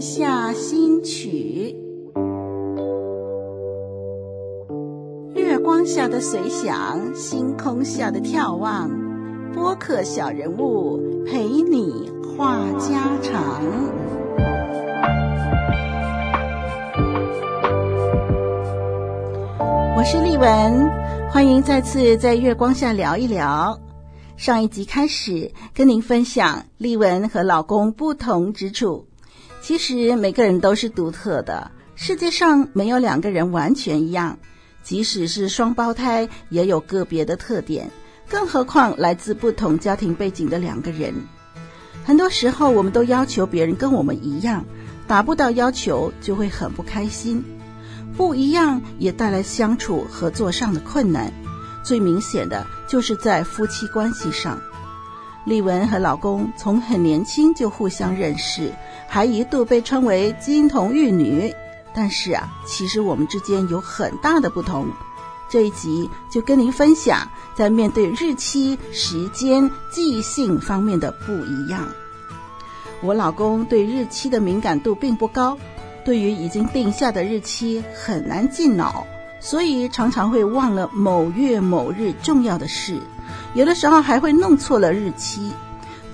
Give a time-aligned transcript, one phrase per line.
[0.00, 1.74] 下新曲，
[5.34, 8.88] 月光下的随想，星空下的眺望，
[9.52, 13.60] 播客小人物陪你话家常。
[19.96, 20.88] 我是丽文，
[21.28, 23.76] 欢迎再次在月光下聊一聊。
[24.36, 29.07] 上一集开始跟您分享丽文和老公不同之处。
[29.68, 34.38] 其实每个人都是独特的，世界上没有两个人完全一样，
[34.82, 37.90] 即使是双胞胎也有个别的特点，
[38.30, 41.12] 更何况来自不同家庭背景的两个人。
[42.02, 44.64] 很多时候我们都要求别人跟我们一样，
[45.06, 47.44] 达不到要求就会很不开心。
[48.16, 51.30] 不一样也带来相处合作上的困难。
[51.84, 54.58] 最明显的就是在夫妻关系上，
[55.44, 58.72] 丽文和老公从很年轻就互相认识，
[59.06, 61.54] 还一度被称为金童玉女。
[61.94, 64.88] 但是啊，其实我们之间有很大的不同。
[65.50, 71.88] 这一集就跟您分享，在面对日期、时间、记性方面的不一样。
[73.00, 75.56] 我老公对日期的敏感度并不高，
[76.04, 79.06] 对于已经定下的日期很难记脑。
[79.40, 83.00] 所以常常会忘了某月某日重要的事，
[83.54, 85.52] 有的时候还会弄错了日期。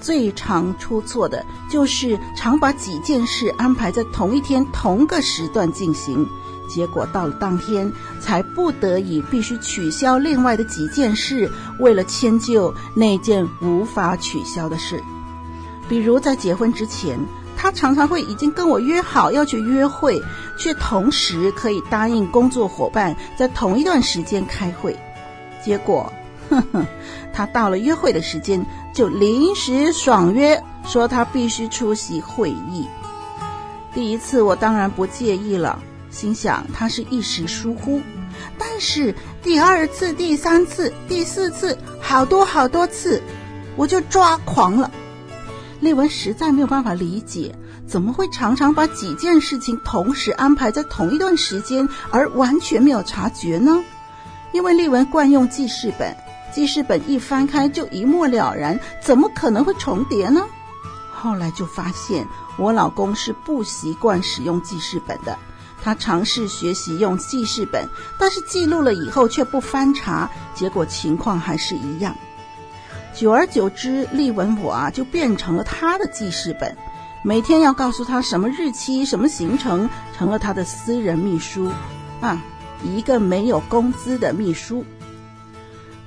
[0.00, 6.28] 最常出错的就是常把几件事安排在同一天同个时段进行，
[6.68, 15.02] 结果到了当天才不得已必须取消另外的几件事，为了迁就那件无法取消的事。
[15.88, 17.18] 比如在结婚之前。
[17.56, 20.22] 他常常会已经跟我约好要去约会，
[20.58, 24.94] 却同时可以答应工作伙伴在同一段时间开会。
[25.64, 26.12] 结果，
[26.48, 26.86] 呵呵，
[27.32, 32.86] 他到了约会的时间就临时爽约，说他必须出席会议。
[33.92, 35.78] 第一次我当然不介意了，
[36.10, 38.00] 心想他是一时疏忽。
[38.58, 43.22] 但是第二次、第三次、第四次，好多好多次，
[43.76, 44.90] 我就抓狂了。
[45.80, 47.54] 丽文实在没有办法理解，
[47.86, 53.84] 怎么会常常把几件事情同时安排在同一段时间，而完全没有察觉呢？
[54.52, 56.16] 因为丽文惯用记事本，
[56.54, 60.46] 记事本一翻开就一目了然，怎么可能会重叠呢？
[61.12, 65.36] 后来就发现我老公是不习惯使用记事本的，
[65.82, 67.88] 他尝试学习用记事本，
[68.20, 72.14] 但是记录了以后却不翻查，结果情况还是一样。
[73.12, 76.76] 久而久之，丽文我啊就变成了他的记事本，
[77.24, 81.72] 每天要告诉他什么日期、什么行程，成了他的私人秘书，
[82.20, 82.40] 啊，
[82.84, 84.84] 一个没有工资的秘书。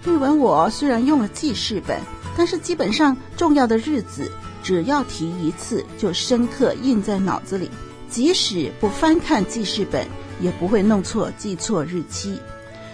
[0.07, 1.99] 丽文我虽然用了记事本，
[2.37, 4.31] 但是基本上重要的日子
[4.63, 7.69] 只要提一次，就深刻印在脑子里，
[8.09, 10.07] 即使不翻看记事本，
[10.39, 12.39] 也不会弄错、记错日期。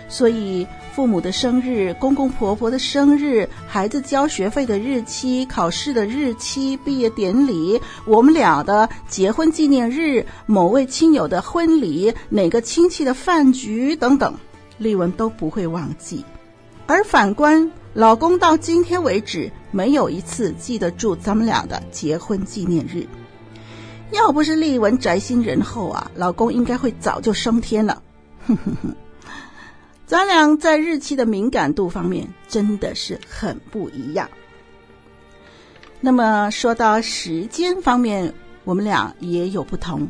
[0.09, 0.65] 所以，
[0.95, 14.33] 父母的生日、公公婆婆的生日、孩子交学费的日期、考试的日期、毕业典礼、我们俩的结婚纪念日、某位亲友的婚礼、哪个亲戚的饭局等等，
[14.79, 16.25] 丽文都不会忘记。
[16.85, 23.07] 而反观老公，到今天为止没有一次记得住咱们俩的结婚纪念日。
[24.11, 28.01] 要不是丽文宅心仁厚啊，老公应该会早就升天了。
[28.45, 28.95] 哼哼哼。
[30.05, 34.29] 咱俩在日期的敏感度方面真的是很不一样。
[36.01, 38.31] 那么说到时间方面，
[38.65, 40.07] 我们俩也有不同。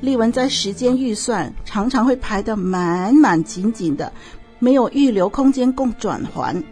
[0.00, 4.12] 丽文在时间预算常常会排得满满紧紧的，
[4.62, 6.62] 没有预留空间供转圜。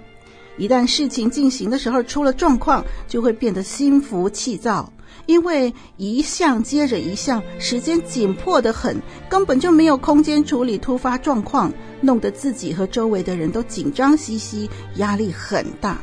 [0.57, 4.93] 一旦事情进行的时候出了状况，就会变得心浮气躁。
[5.27, 8.97] 因为一项接着一项，时间紧迫得很，
[9.29, 16.01] 根本就没有空间处理突发状况，弄得自己和周围的人都紧张兮兮，压力很大。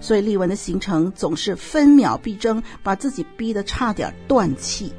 [0.00, 4.94] 所以丽文的行程总是分秒必争，把自己逼得差点断气。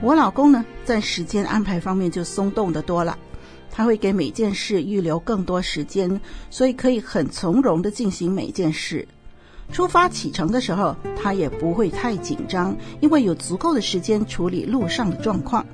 [0.00, 3.18] 我老公呢，在时间安排方面就松动得多了，
[3.76, 9.08] 他会给每件事预留更多时间，所以可以很从容地进行每件事。
[9.72, 15.66] 出发启程的时候，他也不会太紧张，因为有足够的时间处理路上的状况。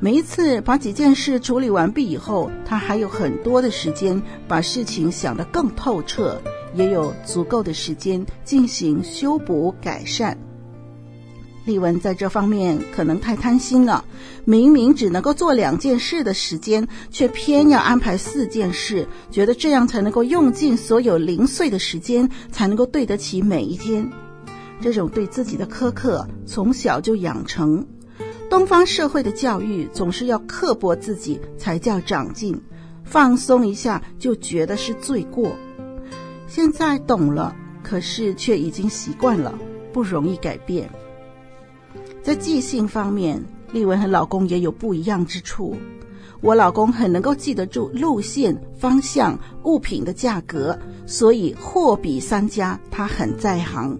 [0.00, 6.42] 每一次把几件事处理完毕以后，他还有很多的时间把事情想得更透彻，
[6.74, 10.36] 也有足够的时间进行修补改善。
[11.64, 14.04] 丽文在这方面可能太贪心了，
[14.44, 24.10] 明明只能够做两件事的时间，却偏要安排四件事，觉得这样才能够用尽所有零碎的时间，才能够对得起每一天。
[24.80, 27.86] 这种对自己的苛刻从小就养成。
[28.50, 32.60] 东方社会的教育总是要刻薄自己才叫长进，
[33.04, 35.56] 放松一下就觉得是罪过。
[36.48, 37.54] 现在懂了，
[37.84, 39.56] 可是却已经习惯了，
[39.92, 40.90] 不容易改变。
[42.22, 45.76] 在记性方面，丽文和老公也有不一样之处。
[46.40, 53.98] 我老公很能够记得住路线、方向、物品的价格，所以货比三家，他很在行。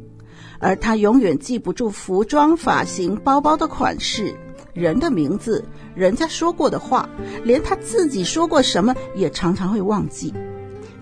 [0.60, 4.32] 而他永远记不住服装、发型、包包的款式、
[4.72, 5.64] 人的名字、
[5.96, 7.08] 人家说过的话，
[7.42, 10.32] 连他自己说过什么也常常会忘记。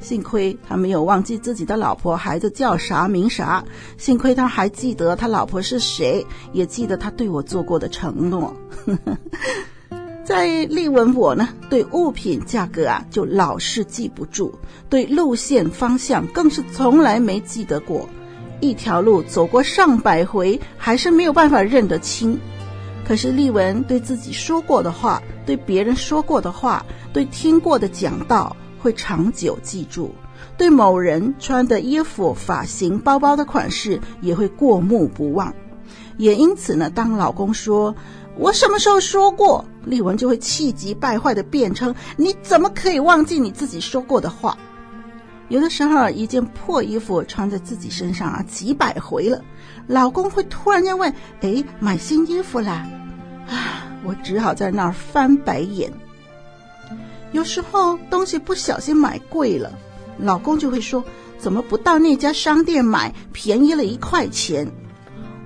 [0.01, 3.63] 幸亏他没有忘记自己的老婆孩子叫啥名啥，
[3.99, 8.55] 幸亏他还记得他老婆是谁，也记得他对我做过的承诺。
[10.25, 14.51] 在丽文我呢，对物品价格啊，就老是记不住；
[14.89, 18.09] 对路线方向更是从来没记得过。
[18.61, 22.39] 一条路走过上百回，还是没有办法认得清。
[23.05, 30.11] 可是丽文对自己说过的话，对别人说过的话，对听过的讲道，会长久记住；
[30.57, 35.55] 对某人穿的衣服、发型、包包的款式，也会过目不忘。
[36.17, 37.95] 也因此呢，当老公说，
[38.37, 39.65] 我什么时候说过？
[39.85, 44.57] 丽文就会气急败坏地辩称：“你怎么可以忘记你自己说过的话？”
[45.49, 49.43] 有的时候，一件破衣服穿在自己身上啊，几百回了，
[49.87, 52.87] 老公会突然间问：“哎，买新衣服啦？”
[53.49, 55.91] 啊，我只好在那儿翻白眼。
[57.33, 59.73] 有时候东西不小心买贵了，
[60.19, 61.05] 老公就会说
[61.39, 64.71] ：“怎么不到那家商店买，便宜了一块钱？”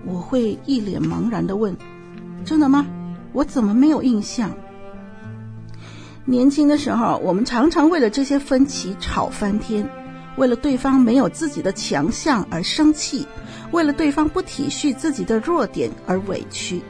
[0.07, 1.77] 我会一脸茫然地问。
[2.45, 2.87] 真的吗？
[3.33, 4.51] 我怎么没有印象？
[6.27, 9.89] 年轻的时候，我们常常为了这些分歧吵翻天，
[10.37, 13.27] 为了对方没有自己的强项而生气，
[13.73, 16.81] 为了对方不体恤自己的弱点而委屈。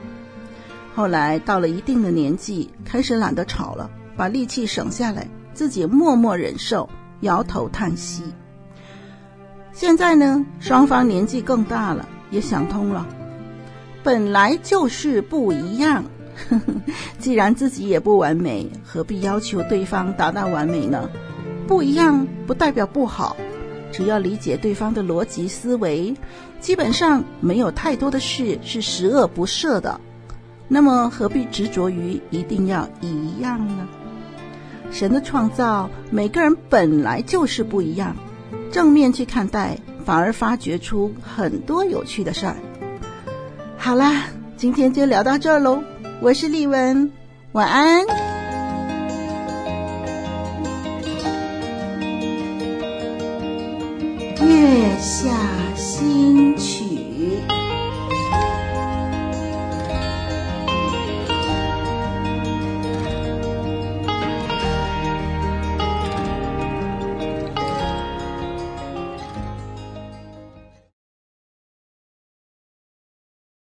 [0.94, 6.88] 后来到了一定的年纪，开始懒得吵了，把力气省下来，自己默默忍受，
[7.20, 8.22] 摇头叹息。
[9.72, 13.06] 现在呢，双方年纪更大了，也想通了。
[14.02, 16.04] 本来就是不一样，
[16.48, 16.74] 呵呵，
[17.18, 21.08] 既然自己也不完美，何必要求对方达到完美呢？
[21.66, 23.36] 不一样不代表不好，
[23.90, 26.14] 只要理解对方的逻辑思维，
[26.60, 29.98] 基本上没有太多的事是十恶不赦的。
[30.74, 33.86] 那么何必执着于一定要一样呢？
[34.90, 38.16] 神的创造，每个人本来就是不一样，
[38.72, 42.56] 正面去看待，反而发掘出很多有趣的事儿。
[43.78, 44.24] 好啦，
[44.56, 45.80] 今天就聊到这儿喽。
[46.20, 47.12] 我是丽文，
[47.52, 48.04] 晚安。
[54.40, 55.30] 月下
[55.76, 56.33] 星。